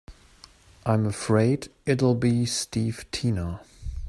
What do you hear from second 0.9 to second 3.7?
afraid it'll be Steve Tina.